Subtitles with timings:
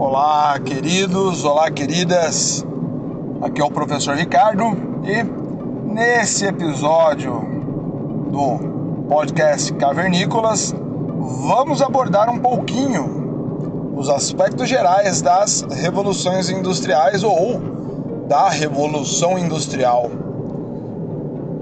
[0.00, 2.64] Olá, queridos, olá, queridas.
[3.42, 4.64] Aqui é o professor Ricardo
[5.04, 5.22] e
[5.92, 7.34] nesse episódio
[8.30, 10.74] do podcast Cavernícolas
[11.46, 17.60] vamos abordar um pouquinho os aspectos gerais das revoluções industriais ou
[18.26, 20.10] da revolução industrial.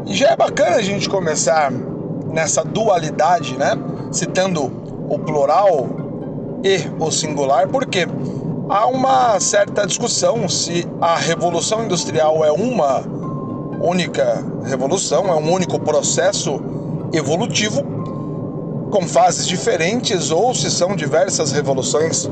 [0.07, 1.73] E já é bacana a gente começar
[2.33, 3.73] nessa dualidade, né?
[4.13, 4.71] Citando
[5.09, 5.98] o plural
[6.63, 8.07] e o singular, porque
[8.69, 13.03] há uma certa discussão se a revolução industrial é uma
[13.81, 16.61] única revolução, é um único processo
[17.13, 17.83] evolutivo
[18.91, 22.29] com fases diferentes ou se são diversas revoluções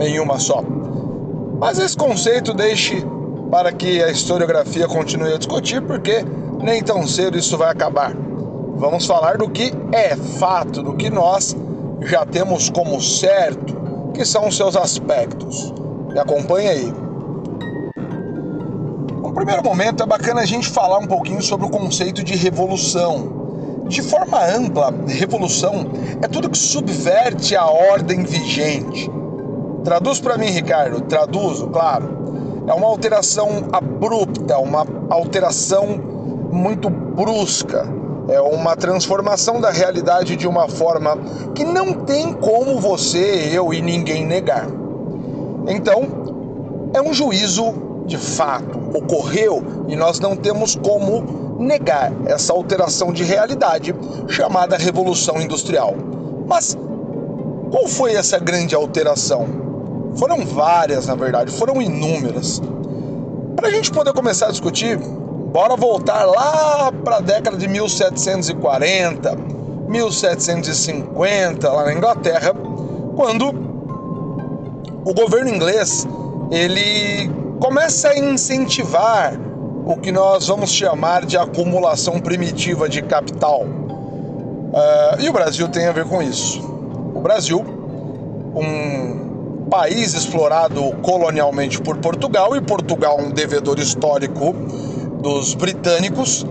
[0.00, 0.62] em uma só.
[1.58, 3.04] Mas esse conceito deixe
[3.50, 6.24] para que a historiografia continue a discutir, porque
[6.62, 8.14] nem tão cedo isso vai acabar.
[8.76, 11.54] Vamos falar do que é fato, do que nós
[12.02, 13.76] já temos como certo,
[14.14, 15.72] que são os seus aspectos.
[16.08, 16.92] Me acompanha aí.
[19.22, 23.40] No primeiro momento é bacana a gente falar um pouquinho sobre o conceito de revolução.
[23.86, 25.86] De forma ampla, revolução
[26.22, 29.10] é tudo que subverte a ordem vigente.
[29.84, 31.00] Traduz para mim, Ricardo.
[31.02, 32.20] Traduzo, claro.
[32.66, 35.86] É uma alteração abrupta, uma alteração
[36.52, 37.86] muito brusca,
[38.30, 41.18] é uma transformação da realidade de uma forma
[41.54, 44.66] que não tem como você, eu e ninguém negar.
[45.66, 47.74] Então, é um juízo
[48.06, 53.94] de fato, ocorreu e nós não temos como negar essa alteração de realidade
[54.28, 55.94] chamada Revolução Industrial.
[56.46, 56.76] Mas
[57.70, 59.46] qual foi essa grande alteração?
[60.16, 62.60] Foram várias, na verdade, foram inúmeras.
[63.54, 64.98] Para a gente poder começar a discutir,
[65.52, 69.36] Bora voltar lá para a década de 1740,
[69.88, 72.54] 1750, lá na Inglaterra,
[73.16, 73.48] quando
[75.04, 76.06] o governo inglês
[76.52, 77.28] ele
[77.58, 79.34] começa a incentivar
[79.84, 83.62] o que nós vamos chamar de acumulação primitiva de capital.
[83.62, 86.60] Uh, e o Brasil tem a ver com isso.
[87.12, 87.58] O Brasil,
[88.54, 94.54] um país explorado colonialmente por Portugal, e Portugal um devedor histórico
[95.20, 96.46] dos britânicos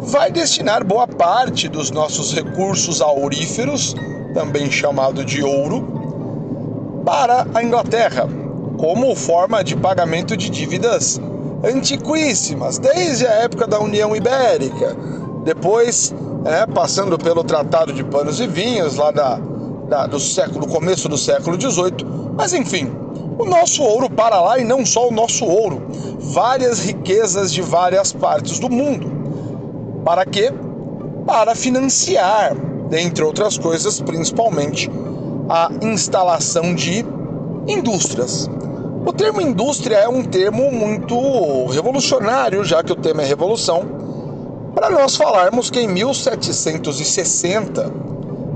[0.00, 3.94] vai destinar boa parte dos nossos recursos auríferos,
[4.34, 8.28] também chamado de ouro, para a Inglaterra,
[8.76, 11.20] como forma de pagamento de dívidas
[11.64, 14.96] antiquíssimas, desde a época da União Ibérica,
[15.44, 16.12] depois
[16.44, 19.38] é, passando pelo Tratado de Panos e Vinhos, lá da,
[19.88, 22.04] da, do século, começo do século XVIII,
[22.36, 22.90] mas enfim,
[23.38, 25.82] o nosso ouro para lá e não só o nosso ouro,
[26.18, 29.10] várias riquezas de várias partes do mundo.
[30.04, 30.52] Para quê?
[31.26, 32.54] Para financiar,
[32.88, 34.90] dentre outras coisas, principalmente
[35.48, 37.04] a instalação de
[37.66, 38.48] indústrias.
[39.04, 43.84] O termo indústria é um termo muito revolucionário, já que o tema é revolução,
[44.74, 47.92] para nós falarmos que em 1760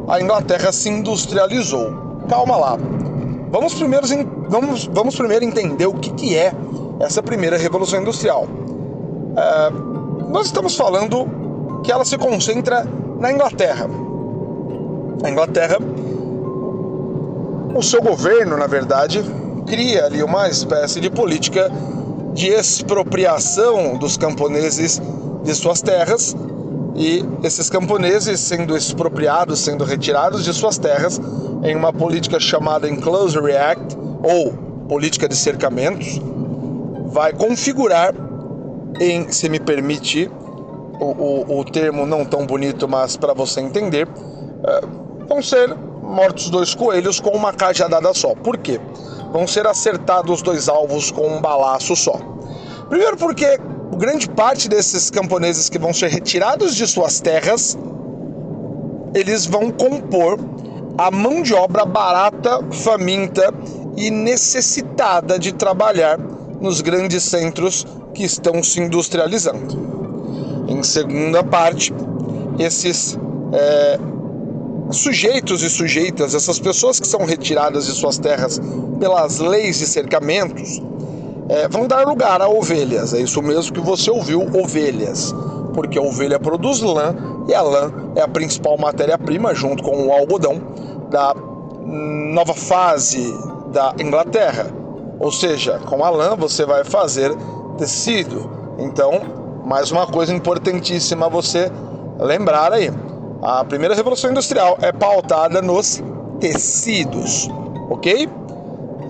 [0.09, 1.93] a Inglaterra se industrializou.
[2.29, 2.79] Calma lá.
[3.51, 4.07] Vamos primeiro,
[4.49, 6.53] vamos, vamos primeiro entender o que, que é
[7.01, 8.47] essa primeira revolução industrial.
[9.37, 9.71] É,
[10.31, 12.87] nós estamos falando que ela se concentra
[13.19, 13.89] na Inglaterra.
[15.23, 15.79] A Inglaterra,
[17.75, 19.25] o seu governo, na verdade,
[19.67, 21.71] cria ali uma espécie de política
[22.33, 25.01] de expropriação dos camponeses
[25.43, 26.37] de suas terras
[26.95, 31.21] e esses camponeses sendo expropriados, sendo retirados de suas terras
[31.63, 34.53] em uma política chamada Enclosure Act ou
[34.89, 36.21] política de cercamentos,
[37.07, 38.13] vai configurar
[39.01, 40.31] em, se me permite
[41.01, 44.09] o, o, o termo não tão bonito, mas para você entender,
[44.65, 44.81] é,
[45.29, 48.35] vão ser mortos dois coelhos com uma cajadada só.
[48.35, 48.81] Por quê?
[49.33, 52.19] Vão ser acertados dois alvos com um balaço só.
[52.89, 53.59] Primeiro porque
[53.97, 57.77] grande parte desses camponeses que vão ser retirados de suas terras,
[59.15, 60.39] eles vão compor
[60.99, 63.53] a mão de obra barata, faminta
[63.97, 66.19] e necessitada de trabalhar
[66.61, 70.67] nos grandes centros que estão se industrializando.
[70.69, 71.93] Em segunda parte,
[72.59, 73.19] esses
[73.53, 73.99] é,
[74.91, 78.61] sujeitos e sujeitas, essas pessoas que são retiradas de suas terras
[78.99, 80.83] pelas leis de cercamentos,
[81.49, 83.15] é, vão dar lugar a ovelhas.
[83.15, 85.35] É isso mesmo que você ouviu, ovelhas.
[85.75, 87.15] Porque a ovelha produz lã
[87.49, 90.61] e a lã é a principal matéria-prima, junto com o algodão,
[91.11, 91.35] da
[91.85, 93.33] nova fase
[93.69, 94.67] da Inglaterra
[95.19, 97.35] ou seja, com a lã você vai fazer
[97.79, 98.51] tecido.
[98.79, 99.13] Então,
[99.65, 101.71] mais uma coisa importantíssima você
[102.19, 102.91] lembrar aí.
[103.43, 106.03] A primeira revolução industrial é pautada nos
[106.41, 107.49] tecidos,
[107.91, 108.29] ok?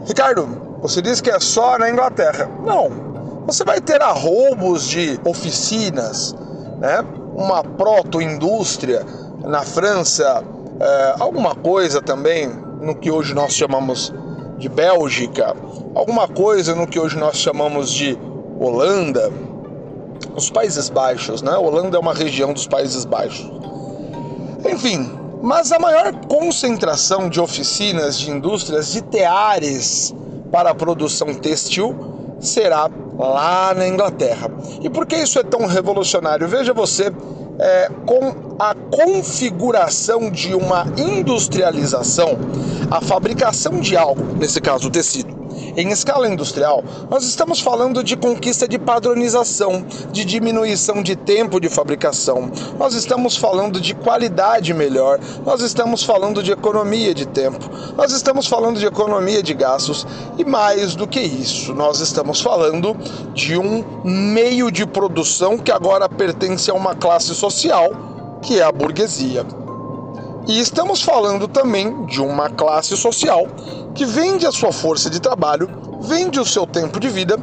[0.07, 0.49] Ricardo,
[0.81, 2.49] você disse que é só na Inglaterra.
[2.65, 3.45] Não.
[3.47, 6.35] Você vai ter arroubos de oficinas,
[6.79, 7.05] né?
[7.35, 9.05] uma proto-indústria
[9.45, 10.43] na França,
[10.81, 12.49] é, alguma coisa também
[12.81, 14.13] no que hoje nós chamamos
[14.59, 15.55] de Bélgica,
[15.95, 18.19] alguma coisa no que hoje nós chamamos de
[18.59, 19.31] Holanda,
[20.35, 21.57] os Países Baixos, né?
[21.57, 23.51] Holanda é uma região dos Países Baixos.
[24.69, 25.11] Enfim,
[25.43, 30.15] mas a maior concentração de oficinas, de indústrias, de teares
[30.51, 31.95] para a produção têxtil
[32.41, 34.51] será lá na Inglaterra.
[34.83, 36.49] E por que isso é tão revolucionário?
[36.49, 37.13] Veja você,
[37.59, 42.39] é, com a configuração de uma industrialização,
[42.91, 45.46] a fabricação de algo, nesse caso o tecido,
[45.77, 51.69] em escala industrial, nós estamos falando de conquista de padronização, de diminuição de tempo de
[51.69, 58.13] fabricação, nós estamos falando de qualidade melhor, nós estamos falando de economia de tempo, nós
[58.13, 60.07] estamos falando de economia de gastos.
[60.39, 62.97] E mais do que isso, nós estamos falando
[63.35, 67.91] de um meio de produção que agora pertence a uma classe social
[68.43, 69.45] que é a burguesia.
[70.47, 73.47] E estamos falando também de uma classe social
[73.95, 75.69] que vende a sua força de trabalho,
[76.01, 77.37] vende o seu tempo de vida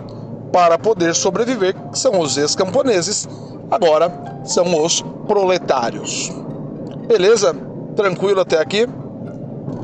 [0.53, 3.27] para poder sobreviver, que são os ex-camponeses,
[3.69, 6.31] agora são os proletários.
[7.07, 7.53] Beleza?
[7.95, 8.87] Tranquilo até aqui?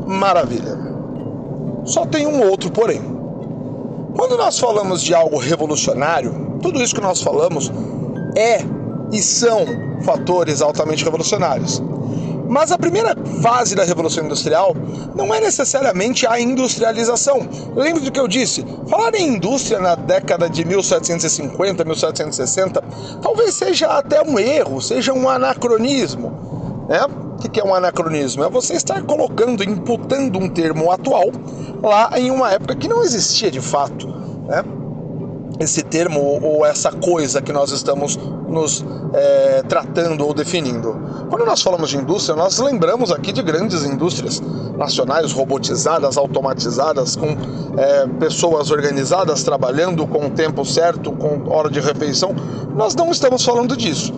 [0.07, 0.77] Maravilha.
[1.83, 3.01] Só tem um outro porém.
[4.15, 7.71] Quando nós falamos de algo revolucionário, tudo isso que nós falamos
[8.35, 8.59] é
[9.11, 9.65] e são
[10.03, 11.81] fatores altamente revolucionários.
[12.49, 14.75] Mas a primeira fase da Revolução Industrial
[15.15, 17.47] não é necessariamente a industrialização.
[17.75, 22.83] Lembre do que eu disse: falar em indústria na década de 1750, 1760,
[23.21, 26.85] talvez seja até um erro, seja um anacronismo.
[26.89, 26.99] Né?
[27.05, 28.43] O que é um anacronismo?
[28.43, 31.25] É você estar colocando, imputando um termo atual
[31.81, 34.18] lá em uma época que não existia de fato.
[35.59, 38.17] Esse termo ou essa coisa que nós estamos
[38.47, 38.83] nos
[39.13, 40.95] é, tratando ou definindo.
[41.29, 44.41] Quando nós falamos de indústria, nós lembramos aqui de grandes indústrias
[44.77, 47.27] nacionais robotizadas, automatizadas, com
[47.77, 52.33] é, pessoas organizadas trabalhando com o tempo certo, com hora de refeição.
[52.75, 54.13] Nós não estamos falando disso.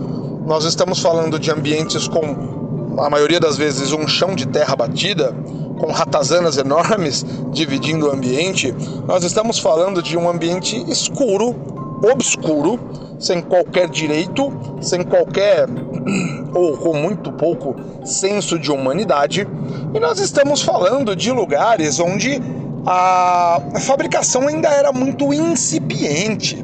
[0.46, 5.36] Nós estamos falando de ambientes com, a maioria das vezes, um chão de terra batida,
[5.82, 8.72] com ratazanas enormes dividindo o ambiente,
[9.08, 11.56] nós estamos falando de um ambiente escuro,
[12.04, 12.80] obscuro,
[13.20, 15.68] sem qualquer direito, sem qualquer
[16.54, 17.76] ou com muito pouco
[18.06, 19.48] senso de humanidade,
[19.92, 22.40] e nós estamos falando de lugares onde
[22.86, 26.64] a fabricação ainda era muito incipiente,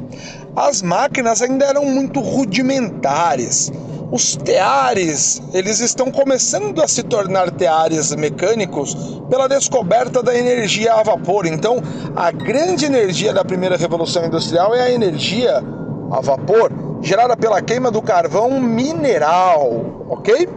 [0.54, 3.72] as máquinas ainda eram muito rudimentares
[4.10, 8.94] os teares, eles estão começando a se tornar teares mecânicos
[9.28, 11.46] pela descoberta da energia a vapor.
[11.46, 11.82] Então,
[12.16, 15.62] a grande energia da primeira revolução industrial é a energia
[16.10, 16.72] a vapor,
[17.02, 20.48] gerada pela queima do carvão mineral, ok?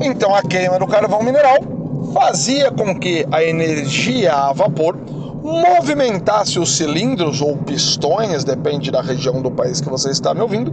[0.00, 1.58] Então, a queima do carvão mineral
[2.14, 4.96] fazia com que a energia a vapor
[5.48, 10.72] movimentasse os cilindros ou pistões, depende da região do país que você está me ouvindo,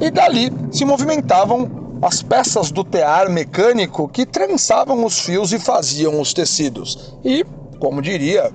[0.00, 6.20] e dali se movimentavam as peças do tear mecânico que trançavam os fios e faziam
[6.20, 7.14] os tecidos.
[7.24, 7.44] E,
[7.78, 8.50] como diria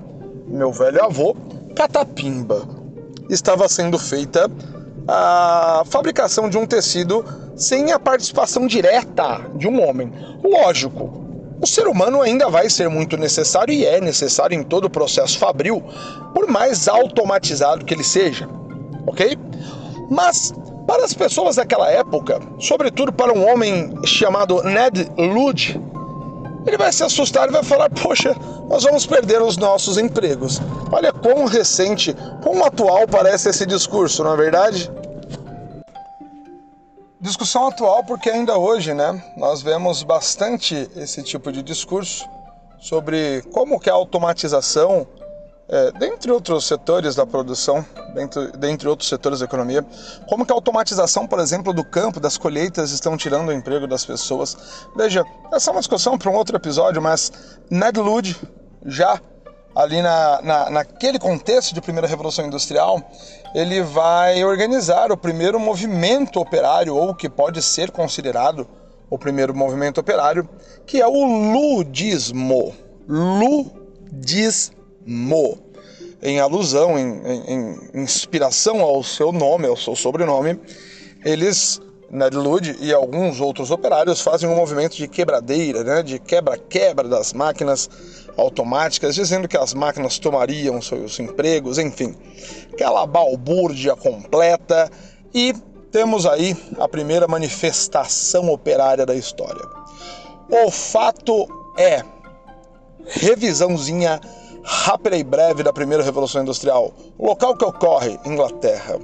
[0.48, 1.36] meu velho avô,
[1.76, 2.68] catapimba.
[3.30, 4.50] Estava sendo feita
[5.08, 7.24] a fabricação de um tecido
[7.56, 10.12] sem a participação direta de um homem.
[10.44, 11.25] Lógico,
[11.62, 15.38] o ser humano ainda vai ser muito necessário e é necessário em todo o processo
[15.38, 15.84] fabril,
[16.34, 18.48] por mais automatizado que ele seja,
[19.08, 19.38] ok?
[20.10, 20.54] Mas
[20.86, 25.82] para as pessoas daquela época, sobretudo para um homem chamado Ned Ludd,
[26.68, 28.36] ele vai se assustar e vai falar: Poxa,
[28.70, 30.62] nós vamos perder os nossos empregos.
[30.92, 34.92] Olha quão recente, quão atual parece esse discurso, não é verdade?
[37.26, 42.30] Discussão atual porque ainda hoje, né, nós vemos bastante esse tipo de discurso
[42.80, 45.08] sobre como que a automatização,
[45.68, 49.84] é, dentre outros setores da produção, dentre, dentre outros setores da economia,
[50.30, 54.06] como que a automatização, por exemplo, do campo, das colheitas, estão tirando o emprego das
[54.06, 54.56] pessoas.
[54.96, 57.32] Veja, essa é uma discussão para um outro episódio, mas
[57.72, 58.40] Ned Ludd
[58.86, 59.20] já
[59.76, 63.02] ali na, na, naquele contexto de primeira revolução industrial,
[63.56, 68.68] ele vai organizar o primeiro movimento operário, ou que pode ser considerado
[69.10, 70.50] o primeiro movimento operário,
[70.86, 72.76] que é o ludismo.
[73.08, 74.74] Ludismo.
[76.22, 80.60] Em alusão, em, em, em inspiração ao seu nome, ao seu sobrenome,
[81.24, 87.34] eles Nedlud e alguns outros operários fazem um movimento de quebradeira, né, de quebra-quebra das
[87.34, 87.90] máquinas
[88.38, 92.16] automáticas, dizendo que as máquinas tomariam seus empregos, enfim,
[92.72, 94.90] aquela balbúrdia completa
[95.34, 95.54] e
[95.92, 99.66] temos aí a primeira manifestação operária da história.
[100.50, 102.04] O fato é,
[103.06, 104.20] revisãozinha
[104.64, 106.92] rápida e breve da primeira Revolução Industrial.
[107.20, 109.00] Local que ocorre, Inglaterra.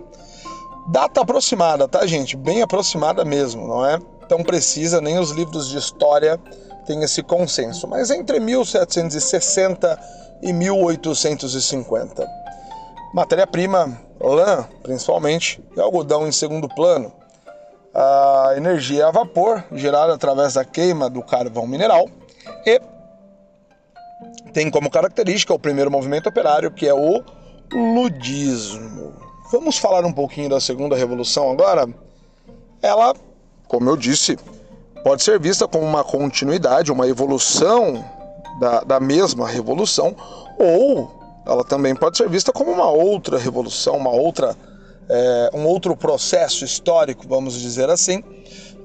[0.90, 2.36] Data aproximada, tá, gente?
[2.36, 6.40] Bem aproximada mesmo, não é tão precisa, nem os livros de história
[6.92, 10.00] têm esse consenso, mas entre 1760
[10.42, 12.28] e 1850.
[13.14, 17.14] Matéria-prima, lã, principalmente, e algodão em segundo plano.
[17.94, 22.10] A energia a vapor, gerada através da queima do carvão mineral,
[22.66, 22.82] e
[24.54, 27.24] tem como característica o primeiro movimento operário, que é o
[27.72, 29.14] ludismo.
[29.52, 31.88] Vamos falar um pouquinho da segunda revolução agora?
[32.82, 33.14] Ela,
[33.68, 34.38] como eu disse,
[35.04, 38.04] pode ser vista como uma continuidade, uma evolução
[38.60, 40.16] da, da mesma revolução,
[40.58, 41.12] ou
[41.46, 44.56] ela também pode ser vista como uma outra revolução, uma outra,
[45.10, 48.24] é, um outro processo histórico, vamos dizer assim,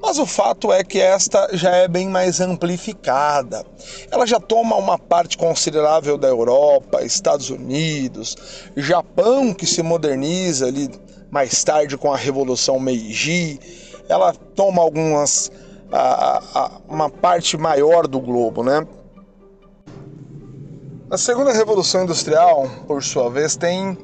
[0.00, 3.64] mas o fato é que esta já é bem mais amplificada.
[4.10, 8.36] Ela já toma uma parte considerável da Europa, Estados Unidos,
[8.76, 10.90] Japão, que se moderniza ali
[11.30, 13.58] mais tarde com a Revolução Meiji.
[14.08, 15.50] Ela toma algumas.
[15.92, 18.86] A, a, uma parte maior do globo, né?
[21.08, 23.96] A segunda revolução industrial, por sua vez, tem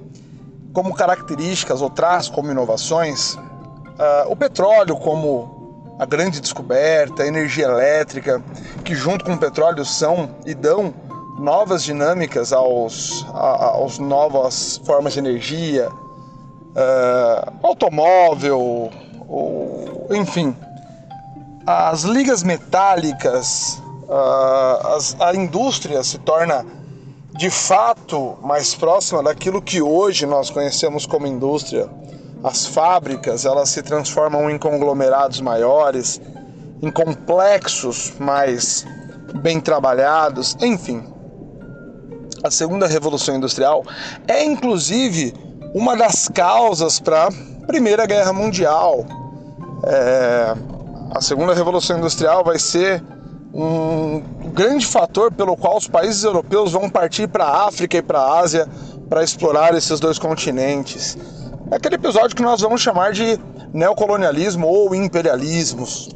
[0.72, 7.66] como características ou traz como inovações uh, o petróleo como a grande descoberta, a energia
[7.66, 8.42] elétrica,
[8.84, 10.92] que junto com o petróleo são e dão
[11.38, 18.90] novas dinâmicas aos, aos novas formas de energia, uh, automóvel,
[19.28, 20.56] ou, enfim,
[21.66, 23.80] as ligas metálicas,
[24.94, 26.66] as, a indústria se torna
[27.36, 31.88] de fato mais próxima daquilo que hoje nós conhecemos como indústria
[32.42, 36.20] as fábricas elas se transformam em conglomerados maiores,
[36.82, 38.84] em complexos mais
[39.36, 41.04] bem trabalhados, enfim.
[42.42, 43.84] A segunda revolução industrial
[44.26, 45.32] é inclusive
[45.72, 49.06] uma das causas para a Primeira Guerra Mundial.
[49.84, 50.54] É,
[51.14, 53.02] a segunda revolução industrial vai ser
[53.52, 54.22] um
[54.54, 58.40] grande fator pelo qual os países europeus vão partir para a África e para a
[58.40, 58.66] Ásia
[59.10, 61.18] para explorar esses dois continentes.
[61.70, 63.38] É aquele episódio que nós vamos chamar de
[63.74, 66.08] neocolonialismo ou imperialismos.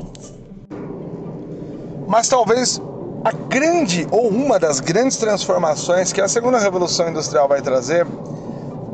[2.09, 2.81] Mas talvez
[3.23, 8.07] a grande ou uma das grandes transformações que a segunda revolução industrial vai trazer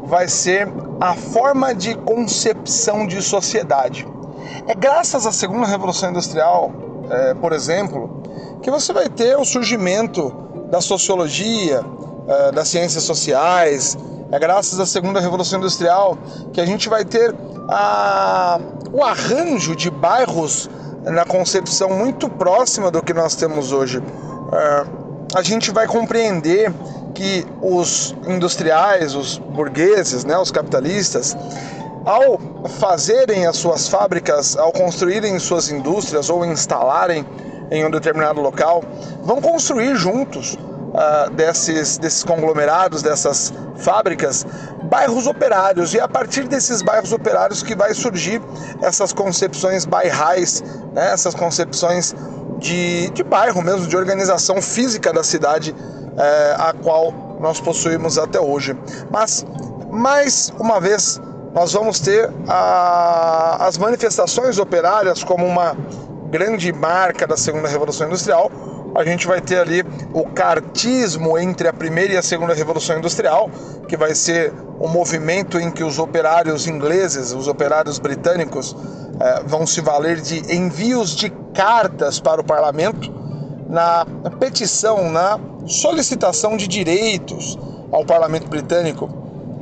[0.05, 0.69] vai ser
[1.01, 4.05] a forma de concepção de sociedade.
[4.67, 6.71] É graças à segunda revolução industrial,
[7.11, 8.23] é, por exemplo,
[8.63, 10.33] que você vai ter o surgimento
[10.71, 11.85] da sociologia,
[12.29, 13.97] é, das ciências sociais,
[14.31, 16.17] é graças à segunda revolução industrial
[16.53, 17.35] que a gente vai ter
[17.69, 18.61] a,
[18.93, 20.71] o arranjo de bairros
[21.05, 24.03] na concepção muito próxima do que nós temos hoje.
[24.53, 24.87] É,
[25.35, 26.73] a gente vai compreender
[27.15, 31.37] que os industriais, os burgueses, né, os capitalistas,
[32.05, 32.39] ao
[32.79, 37.27] fazerem as suas fábricas, ao construírem suas indústrias ou instalarem
[37.71, 38.83] em um determinado local,
[39.23, 44.47] vão construir juntos uh, desses, desses conglomerados, dessas fábricas,
[44.85, 45.95] bairros operários.
[45.95, 48.43] E é a partir desses bairros operários que vai surgir
[48.83, 51.13] essas concepções bairrais, né?
[51.13, 52.15] essas concepções
[52.59, 55.75] de, de bairro mesmo, de organização física da cidade,
[56.17, 58.77] eh, a qual nós possuímos até hoje.
[59.11, 59.45] Mas,
[59.91, 61.21] mais uma vez,
[61.55, 65.77] nós vamos ter a, as manifestações operárias como uma
[66.31, 68.51] grande marca da segunda revolução industrial,
[68.95, 73.51] a gente vai ter ali o cartismo entre a primeira e a segunda revolução industrial,
[73.89, 78.77] que vai ser um movimento em que os operários ingleses, os operários britânicos,
[79.21, 83.13] eh, vão se valer de envios de cartas para o parlamento
[83.69, 84.05] na
[84.39, 87.59] petição, na solicitação de direitos
[87.91, 89.09] ao parlamento britânico.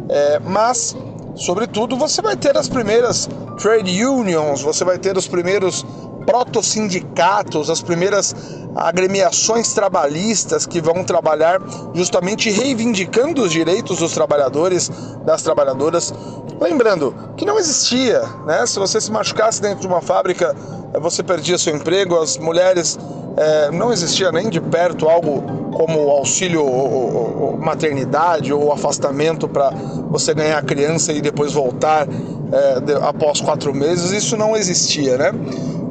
[0.09, 0.97] Eh, mas,
[1.37, 3.29] sobretudo, você vai ter as primeiras
[3.61, 5.85] trade unions, você vai ter os primeiros
[6.25, 8.35] proto-sindicatos, as primeiras
[8.75, 11.61] agremiações trabalhistas que vão trabalhar
[11.95, 14.91] justamente reivindicando os direitos dos trabalhadores,
[15.25, 16.12] das trabalhadoras.
[16.61, 18.67] Lembrando que não existia, né?
[18.67, 20.55] Se você se machucasse dentro de uma fábrica,
[21.00, 22.99] você perdia seu emprego, as mulheres
[23.37, 29.71] é, não existia nem de perto algo como auxílio ou, maternidade ou afastamento para
[30.11, 35.33] você ganhar a criança e depois voltar é, após quatro meses, isso não existia, né?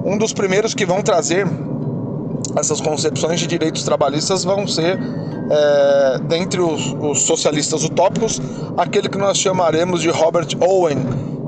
[0.03, 1.47] Um dos primeiros que vão trazer
[2.57, 4.97] essas concepções de direitos trabalhistas vão ser,
[5.51, 8.41] é, dentre os, os socialistas utópicos,
[8.77, 10.97] aquele que nós chamaremos de Robert Owen,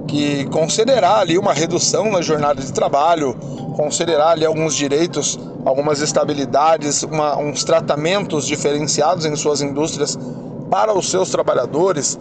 [0.08, 3.36] que concederá ali uma redução na jornada de trabalho,
[3.76, 10.18] concederá ali alguns direitos, algumas estabilidades, uma, uns tratamentos diferenciados em suas indústrias
[10.70, 12.20] para os seus trabalhadores,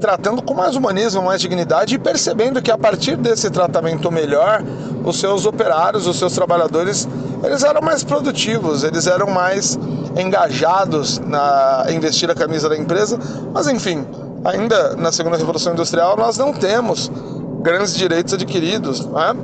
[0.00, 4.64] tratando com mais humanismo, mais dignidade e percebendo que a partir desse tratamento melhor,
[5.04, 7.06] os seus operários, os seus trabalhadores,
[7.44, 9.78] eles eram mais produtivos, eles eram mais
[10.18, 13.18] engajados na investir a camisa da empresa,
[13.52, 14.04] mas enfim,
[14.44, 17.10] ainda na segunda revolução industrial nós não temos
[17.62, 19.34] grandes direitos adquiridos, né?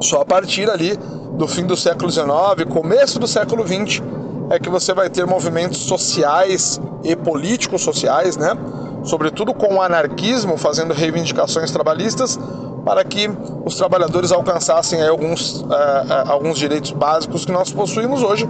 [0.00, 0.98] Só a partir ali
[1.34, 2.26] do fim do século XIX,
[2.70, 4.02] começo do século XX,
[4.48, 8.56] é que você vai ter movimentos sociais e políticos sociais, né?
[9.02, 12.38] Sobretudo com o anarquismo fazendo reivindicações trabalhistas
[12.84, 13.30] para que
[13.64, 15.66] os trabalhadores alcançassem alguns, uh,
[16.28, 18.48] alguns direitos básicos que nós possuímos hoje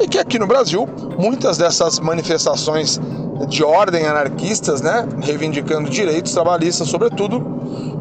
[0.00, 0.88] e que aqui no Brasil
[1.18, 3.00] muitas dessas manifestações
[3.48, 7.40] de ordem anarquistas, né, reivindicando direitos trabalhistas, sobretudo,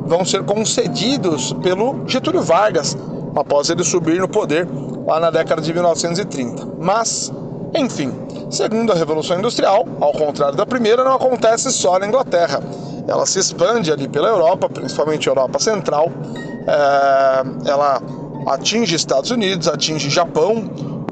[0.06, 2.98] vão ser concedidos pelo Getúlio Vargas
[3.36, 4.68] após ele subir no poder
[5.06, 6.68] lá na década de 1930.
[6.80, 7.32] Mas,
[7.74, 8.12] enfim,
[8.50, 12.62] segundo a Revolução Industrial, ao contrário da primeira, não acontece só na Inglaterra.
[13.08, 16.12] Ela se expande ali pela Europa, principalmente Europa Central.
[16.68, 18.02] É, ela
[18.48, 20.70] atinge Estados Unidos, atinge Japão.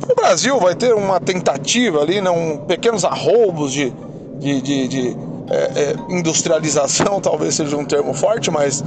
[0.10, 3.91] O Brasil vai ter uma tentativa ali, não, pequenos arroubos de,
[4.39, 5.17] de, de, de
[5.49, 8.83] é, é, industrialização talvez seja um termo forte, mas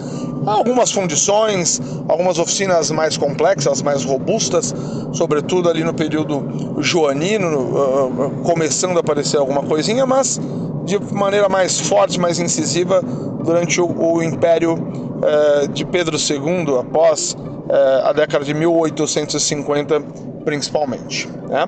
[0.47, 4.75] algumas fundições, algumas oficinas mais complexas, mais robustas,
[5.13, 10.41] sobretudo ali no período joanino, uh, começando a aparecer alguma coisinha, mas
[10.85, 13.03] de maneira mais forte, mais incisiva
[13.45, 20.01] durante o, o Império uh, de Pedro II, após uh, a década de 1850,
[20.45, 21.29] principalmente.
[21.49, 21.67] Né?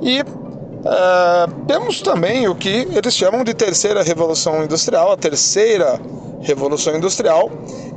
[0.00, 0.24] E
[0.88, 5.12] Uh, temos também o que eles chamam de terceira revolução industrial.
[5.12, 6.00] A terceira
[6.40, 7.50] revolução industrial,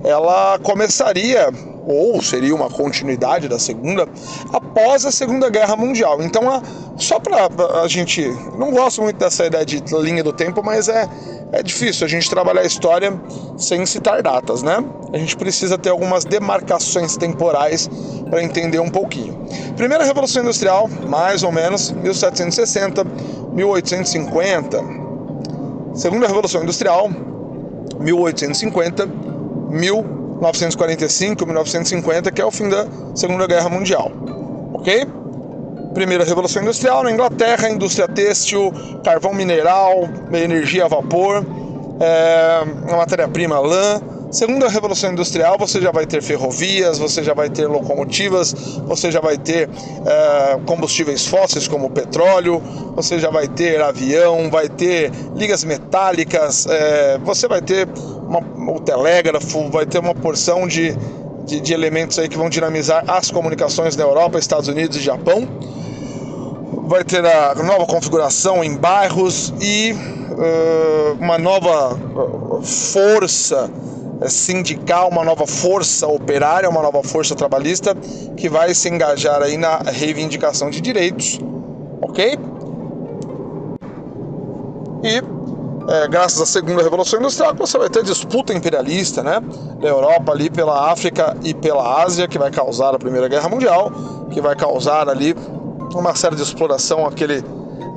[0.04, 1.50] ela começaria
[1.92, 4.08] ou seria uma continuidade da segunda
[4.54, 6.22] após a Segunda Guerra Mundial.
[6.22, 6.62] Então,
[6.98, 7.48] só para
[7.82, 8.22] a gente,
[8.58, 11.08] não gosto muito dessa ideia de linha do tempo, mas é
[11.52, 13.14] é difícil a gente trabalhar a história
[13.58, 14.78] sem citar datas, né?
[15.12, 17.90] A gente precisa ter algumas demarcações temporais
[18.30, 19.38] para entender um pouquinho.
[19.76, 23.04] Primeira Revolução Industrial, mais ou menos 1760,
[23.54, 25.02] 1850.
[25.94, 27.10] Segunda Revolução Industrial,
[28.00, 29.06] 1850,
[30.42, 34.12] 1945, 1950, que é o fim da Segunda Guerra Mundial.
[34.74, 35.08] Ok?
[35.94, 38.74] Primeira Revolução Industrial na Inglaterra, indústria têxtil,
[39.04, 41.46] carvão mineral, energia a vapor,
[42.00, 44.02] é, matéria-prima lã.
[44.32, 48.54] Segunda Revolução Industrial, você já vai ter ferrovias, você já vai ter locomotivas,
[48.88, 49.70] você já vai ter
[50.06, 52.60] é, combustíveis fósseis como petróleo,
[52.96, 57.90] você já vai ter avião, vai ter ligas metálicas, é, você vai ter
[58.40, 60.96] uma, o telégrafo, vai ter uma porção de,
[61.46, 65.48] de, de elementos aí que vão dinamizar as comunicações na Europa, Estados Unidos e Japão
[66.92, 71.98] vai ter a nova configuração em bairros e uh, uma nova
[72.62, 73.72] força
[74.28, 77.96] sindical, uma nova força operária, uma nova força trabalhista
[78.36, 81.40] que vai se engajar aí na reivindicação de direitos,
[82.02, 82.38] ok?
[85.04, 85.41] E
[85.92, 89.42] é, graças à segunda revolução industrial você vai ter disputa imperialista, né,
[89.82, 93.92] da Europa ali pela África e pela Ásia que vai causar a primeira guerra mundial,
[94.32, 95.36] que vai causar ali
[95.94, 97.44] uma série de exploração aquele,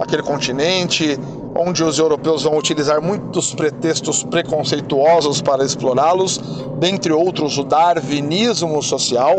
[0.01, 1.19] aquele continente,
[1.57, 6.41] onde os europeus vão utilizar muitos pretextos preconceituosos para explorá-los,
[6.81, 9.37] dentre outros o darwinismo social,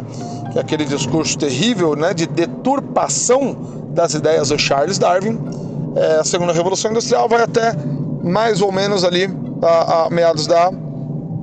[0.54, 3.54] que é aquele discurso terrível né, de deturpação
[3.90, 5.38] das ideias do Charles Darwin.
[5.98, 7.76] É, a segunda revolução industrial vai até
[8.26, 9.30] mais ou menos ali
[9.62, 10.72] a, a meados da,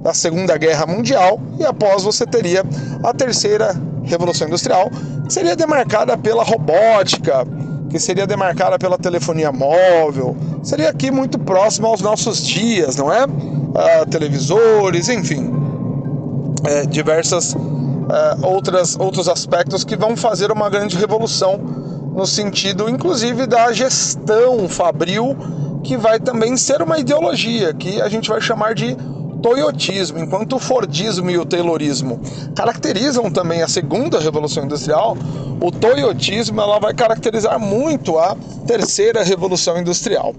[0.03, 2.65] da Segunda Guerra Mundial e após você teria
[3.05, 4.91] a terceira revolução industrial,
[5.25, 7.47] que seria demarcada pela robótica,
[7.89, 13.27] que seria demarcada pela telefonia móvel, seria aqui muito próximo aos nossos dias, não é?
[14.11, 15.53] Televisores, enfim,
[16.65, 21.59] é, diversas uh, outras, outros aspectos que vão fazer uma grande revolução
[22.15, 25.37] no sentido, inclusive, da gestão fabril,
[25.83, 28.97] que vai também ser uma ideologia que a gente vai chamar de
[29.43, 32.21] toyotismo, enquanto o fordismo e o taylorismo
[32.55, 35.17] caracterizam também a segunda revolução industrial,
[35.61, 40.35] o toyotismo ela vai caracterizar muito a terceira revolução industrial.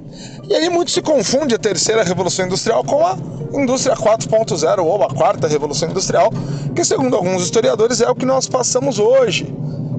[0.49, 3.17] E aí muito se confunde a terceira revolução industrial com a
[3.53, 6.31] indústria 4.0 ou a quarta revolução industrial,
[6.73, 9.53] que segundo alguns historiadores é o que nós passamos hoje.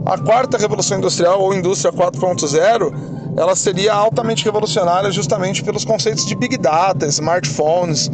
[0.07, 6.35] A quarta revolução industrial ou indústria 4.0 ela seria altamente revolucionária justamente pelos conceitos de
[6.35, 8.11] big data, smartphones,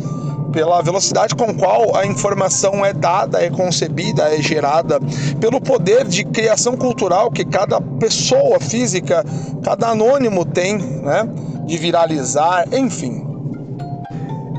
[0.52, 4.98] pela velocidade com qual a informação é dada, é concebida, é gerada,
[5.40, 9.24] pelo poder de criação cultural que cada pessoa física,
[9.62, 11.28] cada anônimo tem, né,
[11.66, 13.26] de viralizar, enfim.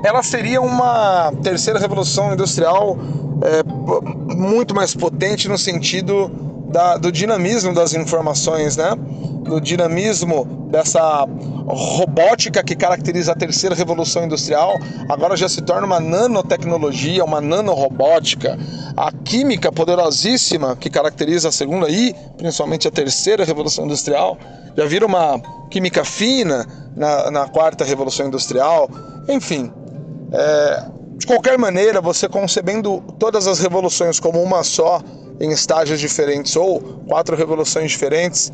[0.04, 2.98] Ela seria uma terceira revolução industrial
[3.44, 6.32] é, muito mais potente no sentido
[6.70, 8.96] da, do dinamismo das informações, né?
[9.42, 11.26] Do dinamismo dessa
[11.68, 14.78] robótica que caracteriza a terceira revolução industrial,
[15.10, 18.58] agora já se torna uma nanotecnologia, uma nanorobótica.
[18.96, 24.38] A química poderosíssima que caracteriza a segunda e principalmente a terceira revolução industrial,
[24.76, 28.90] já vira uma química fina na, na quarta revolução industrial.
[29.28, 29.72] Enfim,
[30.32, 30.86] é,
[31.18, 35.02] de qualquer maneira, você concebendo todas as revoluções como uma só,
[35.40, 38.52] em estágios diferentes ou quatro revoluções diferentes,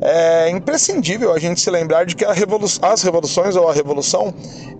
[0.00, 4.32] é imprescindível a gente se lembrar de que revolu as revoluções ou a revolução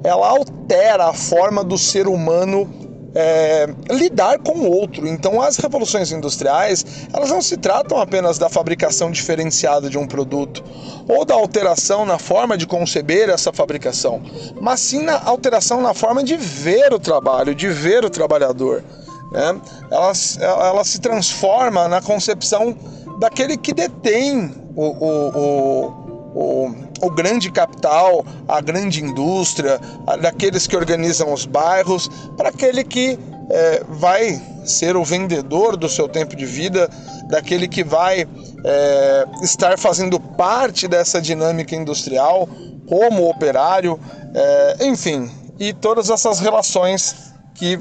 [0.02, 2.68] ela altera a forma do ser humano
[3.14, 5.06] é, lidar com o outro.
[5.06, 10.62] Então, as revoluções industriais elas não se tratam apenas da fabricação diferenciada de um produto
[11.08, 14.22] ou da alteração na forma de conceber essa fabricação,
[14.60, 18.84] mas sim na alteração na forma de ver o trabalho, de ver o trabalhador.
[19.32, 19.60] Né?
[19.90, 22.76] Ela, ela se transforma na concepção
[23.18, 29.80] daquele que detém o, o, o, o, o grande capital, a grande indústria,
[30.20, 33.18] daqueles que organizam os bairros, para aquele que
[33.50, 36.88] é, vai ser o vendedor do seu tempo de vida,
[37.28, 38.26] daquele que vai
[38.64, 42.48] é, estar fazendo parte dessa dinâmica industrial
[42.88, 43.98] como operário,
[44.34, 47.78] é, enfim, e todas essas relações que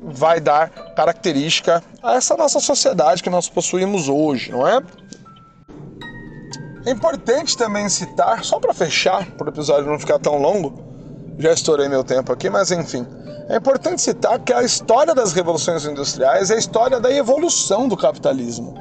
[0.00, 4.80] vai dar característica a essa nossa sociedade que nós possuímos hoje, não é?
[6.88, 10.72] É importante também citar, só para fechar, para o episódio não ficar tão longo,
[11.38, 13.06] já estourei meu tempo aqui, mas enfim.
[13.46, 17.94] É importante citar que a história das revoluções industriais é a história da evolução do
[17.94, 18.74] capitalismo.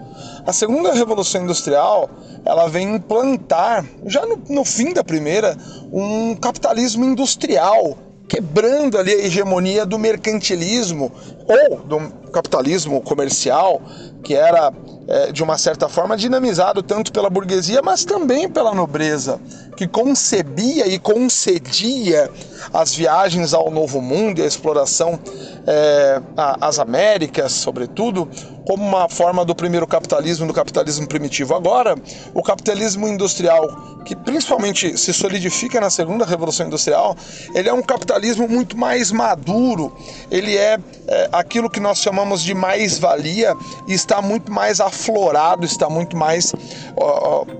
[0.45, 2.09] A segunda revolução industrial,
[2.45, 5.57] ela vem implantar, já no, no fim da primeira,
[5.91, 11.11] um capitalismo industrial quebrando ali a hegemonia do mercantilismo
[11.45, 11.99] ou do
[12.37, 13.81] capitalismo comercial,
[14.23, 14.71] que era
[15.07, 19.39] é, de uma certa forma dinamizado tanto pela burguesia, mas também pela nobreza,
[19.75, 22.29] que concebia e concedia
[22.73, 25.19] as viagens ao Novo Mundo e a exploração
[25.65, 28.27] é, às Américas, sobretudo,
[28.65, 31.55] como uma forma do primeiro capitalismo, do capitalismo primitivo.
[31.55, 31.95] Agora,
[32.33, 37.15] o capitalismo industrial, que principalmente se solidifica na segunda revolução industrial,
[37.55, 39.95] ele é um capitalismo muito mais maduro,
[40.29, 43.55] ele é, é aquilo que nós chamamos de mais-valia
[43.87, 46.53] está muito mais aflorado, está muito mais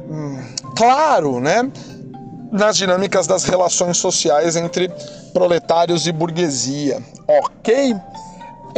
[0.09, 0.43] hum,
[0.75, 1.69] claro, né?
[2.51, 4.89] nas dinâmicas das relações sociais entre
[5.33, 7.95] proletários e burguesia, ok?